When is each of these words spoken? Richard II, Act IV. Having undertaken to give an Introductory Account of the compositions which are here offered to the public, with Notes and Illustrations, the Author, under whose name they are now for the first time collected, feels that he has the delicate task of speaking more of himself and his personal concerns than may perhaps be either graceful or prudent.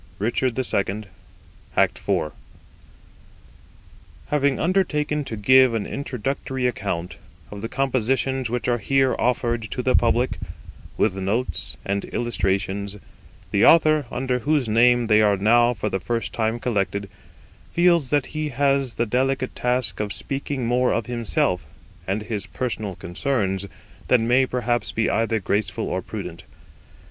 Richard 0.17 0.57
II, 0.57 1.03
Act 1.77 1.99
IV. 2.09 2.31
Having 4.29 4.59
undertaken 4.59 5.23
to 5.25 5.35
give 5.37 5.75
an 5.75 5.85
Introductory 5.85 6.65
Account 6.65 7.17
of 7.51 7.61
the 7.61 7.69
compositions 7.69 8.49
which 8.49 8.67
are 8.67 8.79
here 8.79 9.15
offered 9.19 9.69
to 9.69 9.83
the 9.83 9.95
public, 9.95 10.39
with 10.97 11.15
Notes 11.15 11.77
and 11.85 12.05
Illustrations, 12.05 12.97
the 13.51 13.63
Author, 13.63 14.07
under 14.09 14.39
whose 14.39 14.67
name 14.67 15.05
they 15.05 15.21
are 15.21 15.37
now 15.37 15.71
for 15.71 15.87
the 15.89 15.99
first 15.99 16.33
time 16.33 16.57
collected, 16.59 17.07
feels 17.71 18.09
that 18.09 18.25
he 18.33 18.49
has 18.49 18.95
the 18.95 19.05
delicate 19.05 19.53
task 19.53 19.99
of 19.99 20.11
speaking 20.11 20.65
more 20.65 20.91
of 20.91 21.05
himself 21.05 21.67
and 22.07 22.23
his 22.23 22.47
personal 22.47 22.95
concerns 22.95 23.67
than 24.07 24.27
may 24.27 24.47
perhaps 24.47 24.91
be 24.91 25.11
either 25.11 25.39
graceful 25.39 25.87
or 25.87 26.01
prudent. 26.01 26.43